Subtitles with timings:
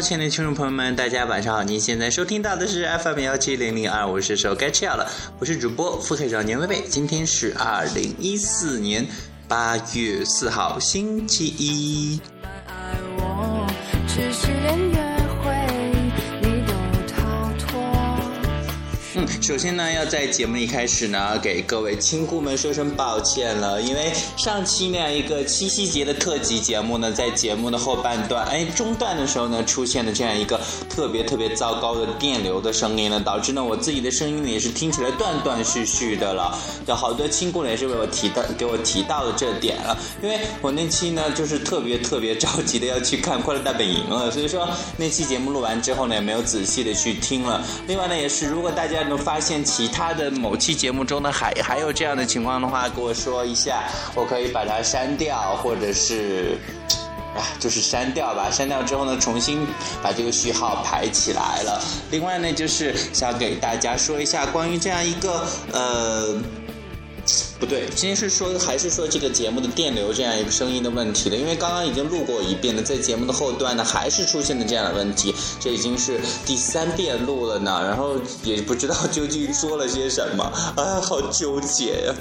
[0.00, 1.62] 亲爱的听众朋友们，大家晚上好！
[1.62, 5.06] 您现在收听到的是 FM 幺七零零二，我是时候该吃药了，
[5.38, 6.82] 我是主播副黑少年薇薇。
[6.88, 9.06] 今天是二零一四年
[9.46, 12.20] 八月四号，星期一。
[19.14, 30.58] 嗯首先呢，要在节目一开始呢，给各位亲姑们说声抱歉了，因为上期那样一个七夕节的特辑节目呢，在节目的后半段，哎，中段的时候呢，出现了这样一个
[30.88, 36.58] 特别特别糟糕的电流的声音呢，导致呢我自己的声音呢也是听起来断断续续的了。
[36.86, 47.62] 有好多亲姑也是为我提到，给我提到了这点了，因为我那期呢就是特别特别着急的要去看《快乐大本营》了，所以说那期节目录完之后呢，也没有仔细的去听了。
[47.86, 56.58] 另外呢，也是如果大家发现其他的某期节目中呢，还还有这样的情况的话，给我说一下，我可以把它删掉，或者是，
[57.34, 58.50] 啊，就是删掉吧。
[58.50, 59.66] 删掉之后呢，重新
[60.02, 61.82] 把这个序号排起来了。
[62.10, 66.40] 另外呢，就是想给大家说一下关于这样一个呃。
[67.58, 71.36] 不对，今天是说还是说这个节目的电流这样一个声音的问题的？
[71.36, 80.44] 因为刚刚已经录过一遍了，在节目的后段呢，还是出现了这样的问题，这已经是第三遍录了呢，然后也不知道究竟说了些什么，
[80.76, 82.14] 啊，好纠结呀。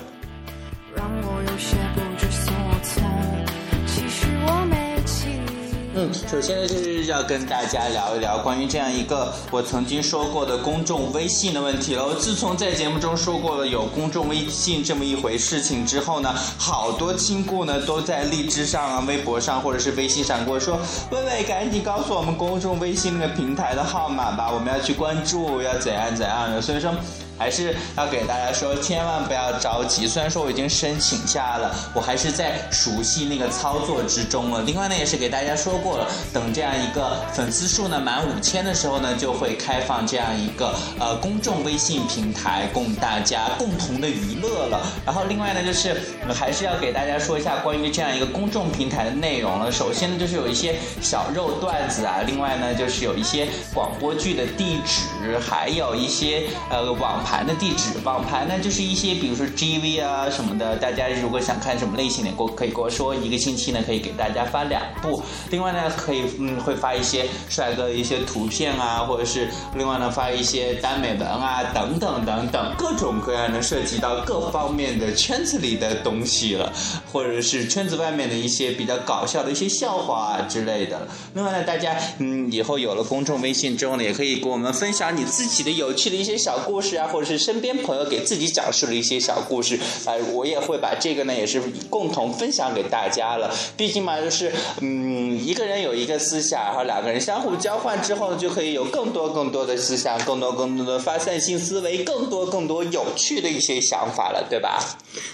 [6.14, 12.06] 首先呢，就是要跟大家聊一聊关于这样一个我曾经说过的公众微信的问题了。
[12.06, 20.80] 我自从在节目中说过了有公众微信这么一回事情之后呢，好多亲故呢都在荔枝上啊、微博上或者是微信上跟我说
[21.12, 26.94] ：“微微，赶紧告诉我们公众微信那个平台的号码吧，我们要去关注，要怎样怎样的。”所以说。
[27.42, 30.06] 还是要给大家说，千万不要着急。
[30.06, 34.62] 虽然说我已经申请下了，我还是在熟悉那个操作之中了。
[34.62, 44.80] 另外呢，也是给大家说过了，等这样一个粉丝数呢满五千的时候呢，就会开放这样一个呃公众微信平台，供大家共同的娱乐了。
[45.04, 46.00] 然后另外呢，就是
[46.32, 49.72] 还是要给大家说一下关于这样一个公众平台的内容了。
[49.72, 57.26] 首先呢，就是有一些小肉段子啊，另外呢，就是有一些广播剧的地址，还有一些呃网。
[57.32, 60.76] 盘的地址，网盘呢就是一些，比如说 GV 啊什么的。
[60.76, 65.24] 大家如果想看什么类型的，我可以跟我说，一个星期呢可以给大家发两部。
[65.50, 69.48] 另外呢，可以嗯会发一些帅哥的一些图片啊，或者是
[69.78, 76.74] 另外呢发一些耽美文啊等等等等，各种各样的涉及到各方面的圈子里的东西了，
[77.14, 81.08] 或者是圈子外面的一些比较搞笑的一些笑话啊之类的。
[81.34, 87.32] 另外呢，大家嗯以后有了公众微信之后呢，也可以给我们分享你自己的有趣的一些小故事啊，或者。
[87.32, 93.50] 是身边朋友给自己讲述了一些小故事，哎，我也会把这个呢，也是共同分享给大家了。
[93.78, 94.52] 毕竟嘛，就是
[94.82, 104.84] 嗯，一个人有一个思想，然后两个人相互交换之后，就可以有更多更多的思想，更多更多的发散性思维，更多更多有趣的一些想法了，对吧？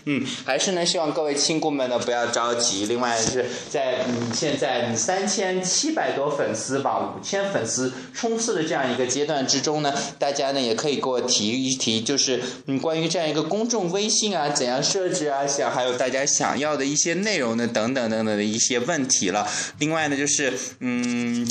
[0.06, 2.86] 嗯，还是呢，希望各位亲姑们呢不要着急。
[2.86, 11.78] 另外是在嗯现在三千七百多粉丝往五千粉丝冲刺的这样一个阶段之中呢，大家呢也可以给我提一。
[11.78, 19.48] 题就是嗯，关于这样一个公众微信啊，怎样设置啊，想还有大家想要的一些内容呢，等等等等的一些问题了。
[19.78, 21.48] 另外呢，就是嗯，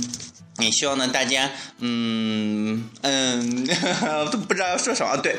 [0.58, 3.66] 也希望呢大家嗯嗯，
[4.32, 5.16] 都不知道要说什么。
[5.18, 5.36] 对，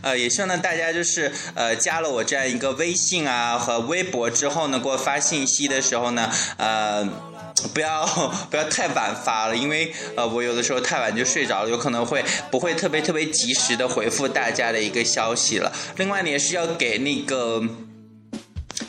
[0.00, 7.29] 呃，也希望呢大家就是呃加了我这样一个微信啊和微博之后呢，给我发信息的时候呢，呃。
[7.74, 8.06] 不要
[8.50, 15.72] 不要太晚发了，因为呃，我有的时候太晚就睡着了，有可能会不会特别特别及时的回复大家的一个消息了。
[15.96, 17.62] 另外呢，也是要给那个。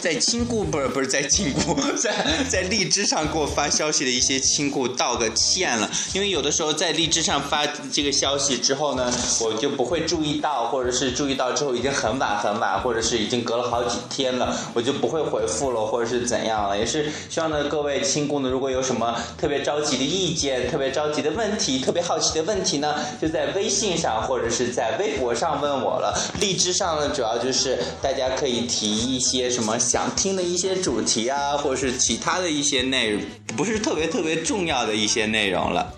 [0.02, 2.12] 在亲故不是不是在亲故， 在
[2.50, 16.76] 在荔枝上给我发消息的一些亲故道个歉了，因为有的时候在荔枝上发这个消息之后呢，我就不会注意到，或者是注意到之后已经很晚很晚，或者是已经隔了好几天了，我就不会回复了，或者是怎样了。
[16.76, 26.20] 也是希望呢各位亲故呢，如果有什么特别着急的意见、特别着急的问题、特别好奇的问题呢，就在微信上或者是在微博上问我了。
[26.40, 29.78] 荔枝上呢，主要就是大家可以提一些什么。
[29.92, 33.22] 想听的一些主题啊，或者是其他的一些内容，
[33.58, 35.94] 不是特别特别重要的一些内容了。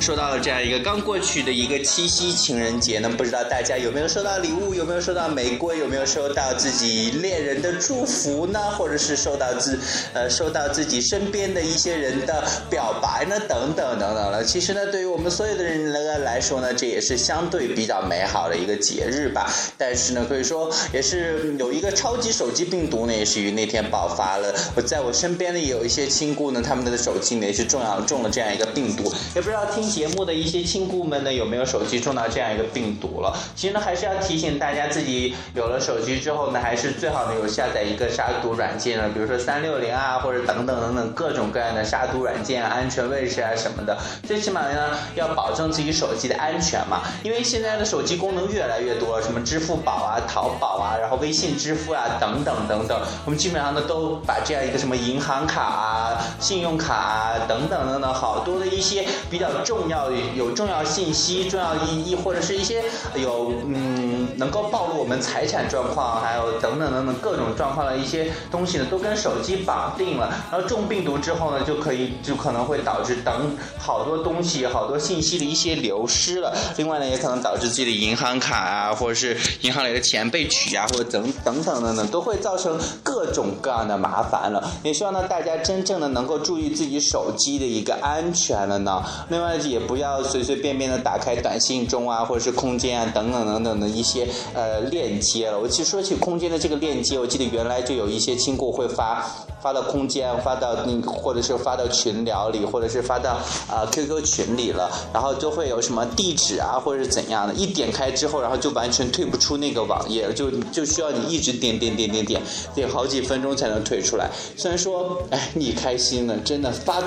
[0.00, 8.58] 说到了这样一个刚过去的一个七夕情人节呢，不知道大家有没有收到礼物，有没有收到玫瑰，有没有收到自己恋人的祝福呢？
[8.78, 9.78] 或者是收到自
[10.12, 13.38] 呃收到自己身边的一些人的表白呢？
[13.48, 14.44] 等等等等了。
[14.44, 19.50] 其实呢，对于我们所有的人来来说呢，这也是相对比较美好的一个节日吧。
[19.78, 24.54] 但是呢，可以说也是有一个超级手机病毒呢，也是于那天爆发了。
[24.74, 29.04] 我在我身边呢，也有一些亲故呢，他们的手机呢也是中了中了这样一个病毒，
[29.34, 29.69] 也不知道。
[29.70, 33.32] 听节目的一些亲故们呢，有没有手机中到这样一个病毒了？
[33.54, 43.96] 其实呢，还是要提醒大家，自己有了手机之后呢，还是最好呢有下载一个杀毒软件了，比如说三六零啊，或者等等等等各种各样的杀毒软件、安全卫士啊什么的。
[44.26, 47.02] 最起码呢，要保证自己手机的安全嘛。
[47.22, 59.50] 因为现在的手机功能越来越多了，什么支付宝啊、淘宝啊，然后微信支付啊等等等等，我们基本上呢都把这样一个什么银行卡啊、信用卡啊等等等等好多的一些比较。
[59.64, 62.82] 重要有重要信息、重要意义，或者是一些
[63.14, 70.32] 有嗯能够暴露我们财产状况，还有等等等等各种状况的一些东西呢，都跟手机绑定了。
[70.50, 76.56] 然后中病毒之后呢，就可以就可能会导致等好多东西、好多信息的一些流失了。
[76.76, 84.70] 另外呢，也可能导致自己的银行卡啊，或者是银行里的钱被取啊，或者等等等等等，都会造成各种各样的麻烦了。
[84.82, 89.04] 也希望呢，大家真正的能够注意自己手机的一个安全了呢。
[89.28, 89.49] 另外。
[89.56, 95.58] 也不要随随便便的打开短信中啊，或者是空间啊等等等等的一些呃链接了。
[95.58, 99.24] 我其实说起空间的这个链接，我记得原来就有一些亲故会发
[99.60, 103.32] 发到空间，发到那或者是发到群聊里，或者是发到
[103.68, 112.42] 啊 QQ 群里了，然后就会有什么地址啊，或者是怎样的，一点开之后，然后就完全退不出那个网页，就就需要你一直点点点点点
[112.74, 114.30] 点好几分钟才能退出来。
[114.56, 117.02] 虽然说，哎，你开心了，真的发。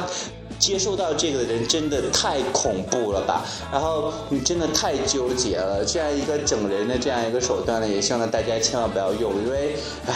[0.63, 3.43] 接受到这个的人真的太恐怖了吧？
[3.69, 9.75] 然后你真的太纠结了，这样一个整人的这样一个手段呢，也希望大家千万不要用，因为，
[10.07, 10.13] 唉，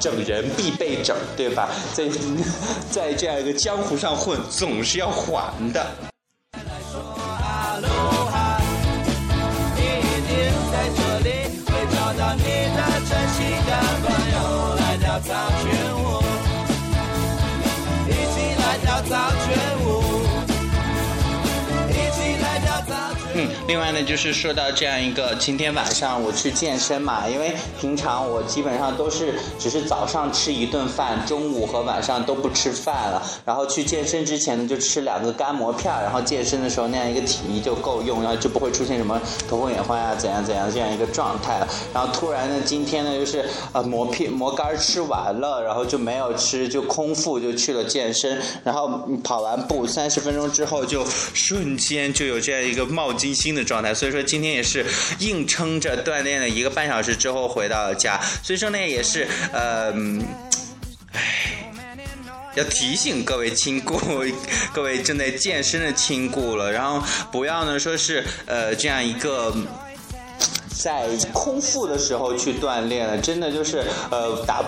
[0.00, 1.68] 整人必被整，对吧？
[1.94, 2.08] 在
[2.90, 6.09] 在这样一个江湖上混，总是要还的。
[23.70, 33.22] 另外呢，就是说到这样一个今天晚上我去健身嘛，因为平常我基本上都是只是早上吃一顿饭，中午和晚上都不吃饭了。
[33.44, 41.68] 然后去健身之前呢，就吃两个干馍片，然后健身的时候那样一个体力就够用，然后就不会出现什么头昏眼花呀怎样怎样这样一个状态了。
[41.94, 48.88] 然后突然呢，今天呢就是呃馍片馍干吃完了，然后就没有吃，就空腹就去了健身，然后
[49.22, 53.59] 跑完步三十分钟之后，就瞬间就有这样一个冒金星的。
[53.64, 54.84] 状态，所以说今天也是
[55.18, 59.92] 硬撑着锻炼了一个半小时之后回到了家，所以说呢也是呃，
[61.12, 61.72] 唉，
[62.54, 63.98] 要提醒各位亲故，
[64.72, 69.54] 各位正在健身的亲故了，然后不要呢说是呃这样一个。
[70.80, 74.64] 在空腹的时候去锻炼了，真的就是呃达，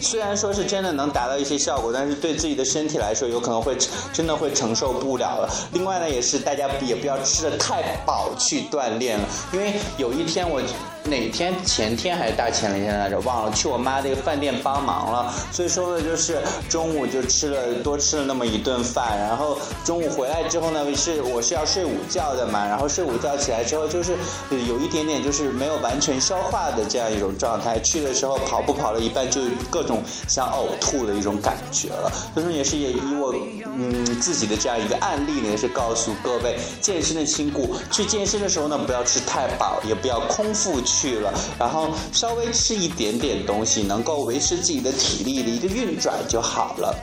[0.00, 3.76] 虽然说是真的能达到一些效果，但是对自己的身体来说，有可能会
[4.12, 5.48] 真的会承受不了了。
[5.72, 10.62] 另外呢，也是大家也不要吃的太饱去锻炼了，因为有一天我。
[11.06, 16.38] 哪天前天还是大前天来着，忘了去我妈那个饭店帮忙了，所以说呢，就是
[16.68, 24.16] 中午就吃了多吃了那么一顿饭，然后中午回来之后呢，是我是要睡午觉的嘛，然后睡午觉起来之后就是
[24.50, 29.40] 有一点点就是没有完全消化的这样一种状态，去的时候跑步跑了一半就
[29.70, 33.32] 各种想呕吐的一种感觉了，所以说也是也以我
[33.78, 40.95] 嗯自己的这样一个案例呢，也是告诉各位健身的亲故，去健身的时候呢，不要吃太饱，也不要空腹去。
[40.96, 46.94] 去了，然后稍微吃一点点东西，能够维持自己的体力的一个运转就好了。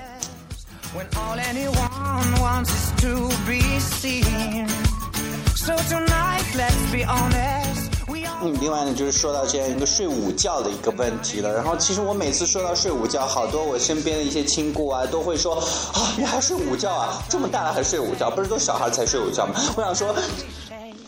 [8.41, 11.53] 嗯，另外呢，就是说到这样一个睡午觉的一个问题了。
[11.53, 17.23] 然后，其实我每次说到睡午觉，好多我身边的一些亲故啊，都会说啊，你还睡午觉啊？
[17.29, 18.29] 这么大了还睡午觉？
[18.29, 19.53] 不是都小孩才睡午觉吗？
[19.77, 20.13] 我想说。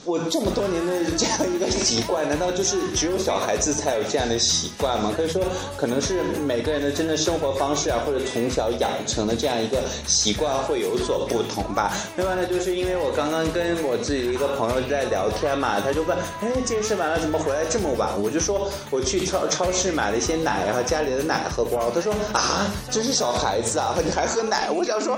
[0.05, 5.11] 我这么多年的这样一个习惯，难道就是只有小孩子才有这样的习惯吗？
[5.17, 5.41] 可以说，
[5.75, 11.91] 可能是每个人的真的生活方式啊，或者从小养成的这样一个习惯会有所不同吧。
[12.17, 18.09] 另外呢，就是因为我刚刚跟我自己的一个朋友在聊天嘛，他就问，哎，健身完了怎么回来这么晚？
[18.21, 21.91] 我就说我去超超市买了一些奶，然后家里的奶喝光了。
[21.95, 24.69] 他说啊，真是小孩子啊，你还喝奶？
[24.69, 25.17] 我想说。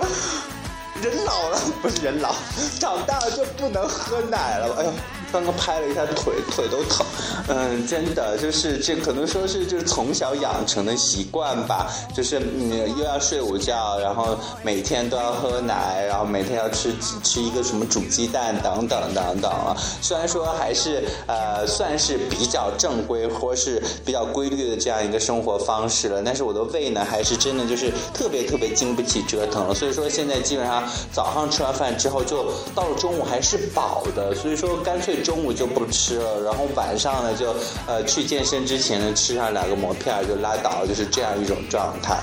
[1.01, 2.33] 人老了不是人老，
[2.79, 4.75] 长大了就不能喝奶了。
[4.77, 4.93] 哎呦，
[5.31, 7.05] 刚刚拍了一下腿，腿都疼。
[7.47, 16.93] 嗯，真的就是这可能说是就是从小养成的习惯吧，就是嗯又要睡午觉，然后每天都要喝奶，然后每天要吃
[17.23, 19.75] 吃一个什么煮鸡蛋等等等等啊。
[20.01, 29.73] 虽然说还是呃算是比较正规或是比较规律的这样一个生活方式了，但是我的胃呢还是真的就是特别特别经不起折腾了。
[29.73, 37.33] 所以说现在基本上早上吃完饭之后，就到了中午还是饱的，所以说干脆中午就不吃了，然后晚上呢。
[37.37, 37.53] 就
[37.85, 42.17] 呃去健身之前呢，吃上两个馍片就拉倒，就是这样一种状态。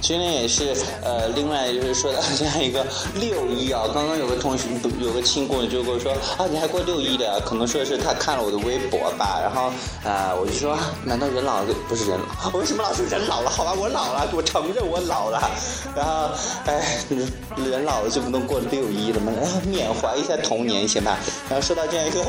[0.00, 4.64] 今天也是，呃，另外就是说到这样一个六一啊，刚刚有个同学，
[4.98, 7.40] 有个亲姑就跟我说啊，你还过六一的？
[7.46, 9.70] 可能说是他看了我的微博吧，然后
[10.08, 12.50] 啊，我就说，难道人老了不是人老？
[12.52, 13.50] 我为什么老说人老了？
[13.50, 15.38] 好吧，我老了，我承认我老了。
[15.94, 16.30] 然后，
[16.64, 17.04] 哎，
[17.56, 19.30] 人老了就不能过六一了吗？
[19.38, 21.18] 然后缅怀一下童年行吧。
[21.48, 22.22] 然后说到这样一个，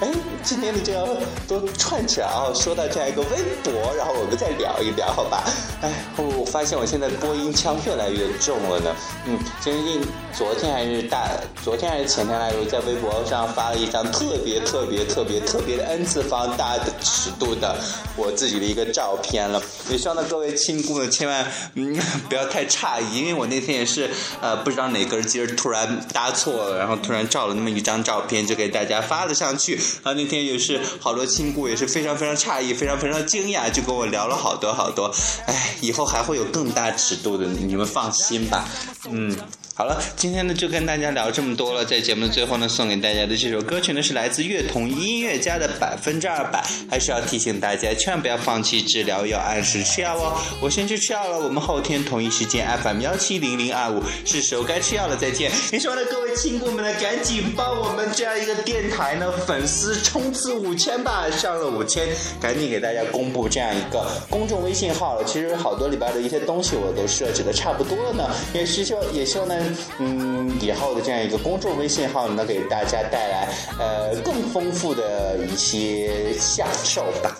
[0.00, 0.08] 哎，
[0.42, 1.06] 今天的这样
[1.46, 3.28] 都串起来啊，说到这样一个微
[3.62, 5.44] 博，然后我们再聊一聊，好吧？
[5.82, 6.86] 哎，我发现我。
[6.86, 8.96] 现在现在播音腔越来越重了呢。
[9.26, 10.00] 嗯，最近
[10.32, 11.28] 昨天还是大，
[11.62, 17.76] 昨天还是前天来着，在微博上发了一张特别特别特别特别的 N 次方大的尺度的
[18.16, 19.60] 我自己的一个照片了。
[19.90, 21.94] 也希望呢各位亲姑呢千万嗯
[22.30, 24.08] 不要太诧异，因为我那天也是
[24.40, 29.74] 呃不知道哪根筋突然搭错了，然后突然照了那么一张照片就给大家发了上去。
[29.74, 35.12] 然后那天也是好多亲姑也是非常非常诧异，非常非常惊讶，就跟我聊了好多好多。
[35.46, 36.76] 哎，以后还会有更。
[36.76, 38.68] 大尺度的，你们放心吧，
[39.10, 39.36] 嗯。
[39.78, 41.84] 好了，今天呢就跟大家聊这么多了。
[41.84, 46.64] 在节目的最后呢，送给大家的这首歌曲呢是来自乐童音乐家的百分之二百。
[46.88, 50.32] 还是要提醒大家，千万不要放弃治疗，要按时吃药哦。
[50.62, 55.52] 我先去吃药了，我们后天同一时间 FM 幺七零零二五是时候该吃药了，再见。
[55.70, 62.08] 也希望呢各位亲姑们呢赶紧帮我们这样一个电台呢粉丝冲刺五千吧，上了五千，
[62.40, 65.24] 赶紧给大家公布这样一个公众微信号了。
[65.24, 69.65] 其实好多里边的一些东西我都设置的差不多了呢，也是希望也希望呢。
[69.98, 77.36] 嗯，以后的这样一个公众微信号能给大家带来呃更丰富的一些享受吧。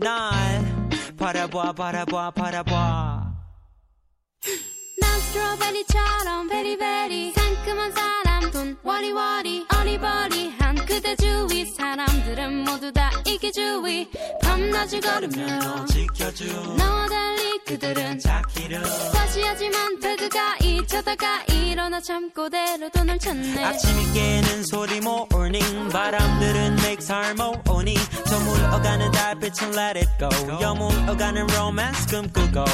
[0.00, 0.62] 난
[5.28, 12.27] 스트로베리처럼 베리베리 상큼한 사람 돈 워리워리 어리버리한 그대 주위 이기주의
[14.78, 16.44] 밤낮을 걸으며 지켜줘.
[16.76, 18.80] 너와 달리 그들은 자기를
[19.12, 23.64] 과시하지만 배드가 잊혀다가 일어나 잠꼬대로 돈을 찾네.
[23.64, 27.96] 아침이 깨는 소리 모닝 바람들은 make harmony.
[28.28, 30.60] 저 물어가는 달빛은 let it go.
[30.60, 32.64] 여물어가는 romance 꿈꾸고.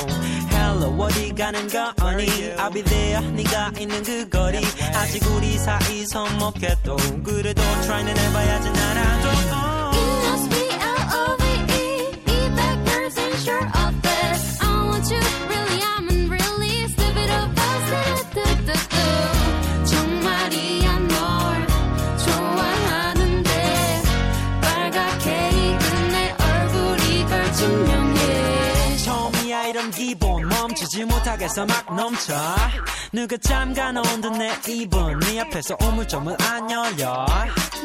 [0.52, 3.26] Hello 어디 가는 거니 I'll be there.
[3.30, 4.58] 네가 있는 그 거리.
[4.94, 6.96] 아직 우리 사이 서먹해도.
[7.24, 8.70] 그래도 try는 해봐야지.
[8.70, 9.63] 나라도
[31.06, 32.34] 못하겠어 막 넘쳐.
[33.12, 37.26] 누가 잠가 놓은 듯 내 입은 네 앞에서 우물점을 안 열려.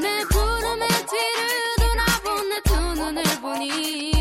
[0.01, 4.18] 내 구름의 뒤를 돌아본 내 두 눈을 보니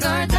[0.00, 0.37] vanguard.